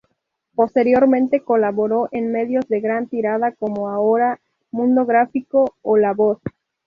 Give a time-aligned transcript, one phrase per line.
[0.55, 4.39] Posteriormente colaboró en medios de gran tirada como "Ahora",
[4.71, 6.39] "Mundo Gráfico" o "La Voz".